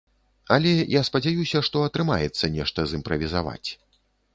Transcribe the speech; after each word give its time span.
Але 0.55 0.71
я 0.93 1.01
спадзяюся, 1.11 1.63
што 1.69 1.85
атрымаецца 1.91 2.53
нешта 2.59 2.79
зымправізаваць. 2.97 3.69